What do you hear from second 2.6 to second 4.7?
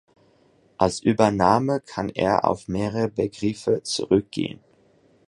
mehrere Begriffe zurückgehen.